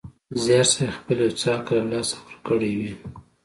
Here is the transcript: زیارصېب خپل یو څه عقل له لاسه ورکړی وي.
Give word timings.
زیارصېب 0.43 0.91
خپل 0.97 1.17
یو 1.23 1.35
څه 1.39 1.47
عقل 1.57 1.75
له 1.79 1.85
لاسه 1.91 2.15
ورکړی 2.25 2.71
وي. 2.79 2.91